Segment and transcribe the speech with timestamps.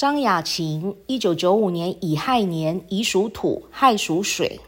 [0.00, 4.58] 张雅琴，一九九五年乙亥年，乙属土，亥属水。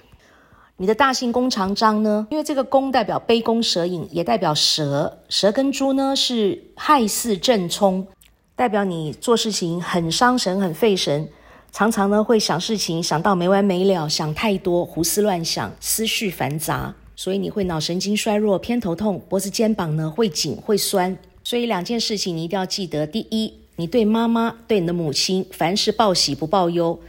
[0.76, 2.26] 你的大姓弓长张呢？
[2.30, 5.20] 因为这个弓代表杯弓蛇影，也代表蛇。
[5.30, 8.06] 蛇跟猪呢是亥巳正冲，
[8.54, 11.26] 代表你做事情很伤神、很费神，
[11.70, 21.16] 常常呢会想事情想到没完没了，想太多，胡思乱想，思绪繁杂，所以你会脑神经衰弱、偏头痛，脖子、肩膀呢会紧、会酸。
[21.42, 23.61] 所以两件事情你一定要记得：第一。
[23.76, 27.00] 你对妈妈、对你的母亲，凡事报喜不报忧，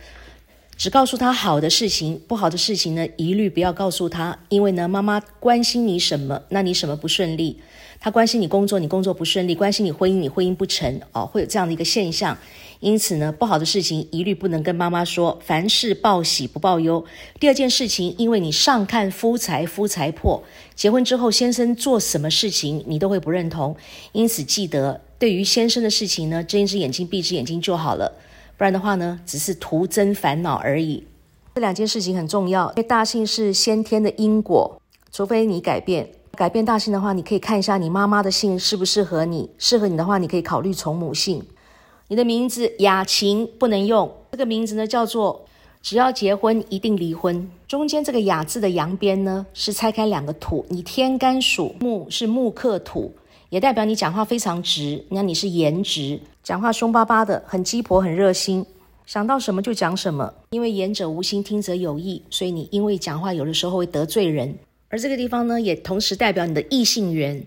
[0.77, 4.39] 只告诉她好的事情，不好的事情呢，一律不要告诉她。
[4.47, 7.59] 因为呢，妈妈关心你什么，那你什么不顺利？
[7.99, 11.01] 她关心你工作，你工作不顺利；关心你婚姻，你婚姻不成。
[11.11, 12.37] 哦，会有这样的一个现象。
[12.79, 15.39] 因此呢，不好的事情一律不能跟妈妈说。
[15.45, 17.05] 凡事报喜不报忧。
[17.39, 20.43] 第二件事情，因为你上看夫财，夫财破。
[20.75, 23.75] 结婚之后，先生做什么事情，你都会不认同。
[24.13, 25.01] 因此记得。
[25.23, 28.11] 对于先生的事情呢，睁一只眼睛闭一只眼睛就好了，
[28.57, 31.01] 不然的话呢，只是徒增烦恼而已。
[31.55, 34.81] 这两件事情很重要，因为大姓是先天的因果，
[35.13, 36.09] 除非你改变。
[36.33, 41.41] 改变大姓的话，你可以看一下你妈妈的姓适不适合你，适合你的话，你可以考虑从母姓。
[42.09, 45.45] 你的名字雅琴不能用，这个名字呢叫做
[45.81, 47.49] 只要结婚一定离婚。
[47.65, 53.13] 中间这个雅字的阳边呢是拆开两个土，你天干属木，是木克土。
[53.53, 58.65] 也代表你讲话非常直，那你是颜值，讲话凶巴巴的，很鸡婆，很热心，
[59.05, 60.33] 想到什么就讲什么。
[60.49, 64.57] 因为言者无心，听者有意，所以你因为讲话有的时候会得罪人。
[64.89, 67.45] 而这个地方呢，也同时代表你的异性缘，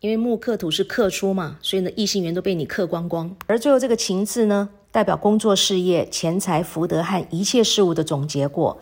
[0.00, 3.34] 因为木克土是克出嘛，所以呢异性缘都被你克光光。
[3.46, 8.78] 而最后这个情字呢，代表工作事业、钱财、福德和一切事物的总结果。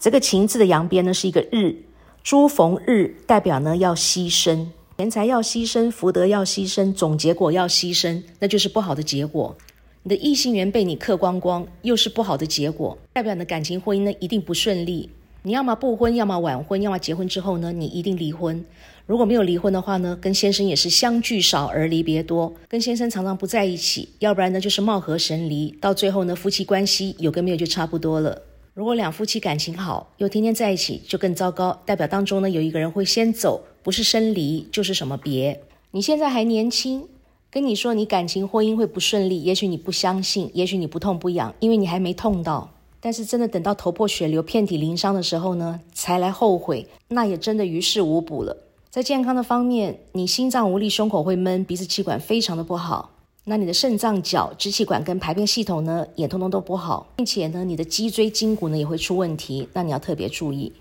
[0.00, 1.76] 这个情字的阳边呢是一个日，
[2.24, 4.66] 诸逢日代表呢要牺牲。
[5.02, 9.56] 钱财要牺牲，福德要牺牲，总结果要牺牲，那就是不好的结果。
[10.04, 15.10] 你的异性缘被你克光光，又是不好的结果，代表你的感情婚姻呢一定不顺利。
[15.42, 18.64] 你要么不婚，要么晚婚，要么结婚之后呢，你一定离婚。
[19.04, 28.40] 如果没有离婚的话呢，跟先生也是相聚少而离别多，跟先生常常不在一起，要不然呢就是貌合神离，到最后呢夫妻关系有跟没有就差不多了。
[28.74, 33.62] 如果两夫妻感情好，又天天在一起，就更糟糕，代表当中呢有一个人会先走。
[33.82, 35.60] 不是生离就是什么别。
[35.90, 37.06] 你现在还年轻，
[37.50, 42.72] 跟你说你感情婚姻会不顺利，也许你不相信，也许你不痛不痒，因为你还没痛到。
[42.98, 48.56] 但是真的等到头破血流、遍体鳞伤的时候呢，才来后悔，那也真的于事无补了。
[48.88, 53.10] 在健康的方面，你心脏无力，胸口会闷，鼻子气管非常的不好。
[53.44, 60.72] 那你的肾脏、脚、支气管跟排便系统呢，也通通都不好，并且呢，你的脊椎筋骨呢也会出问题，那你要特别注意。